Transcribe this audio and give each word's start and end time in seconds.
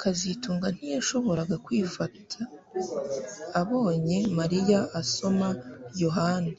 kazitunga 0.00 0.66
ntiyashoboraga 0.74 1.56
kwifata 1.64 2.38
abonye 3.60 4.18
Mariya 4.38 4.80
asoma 5.00 5.48
Yohana 6.02 6.54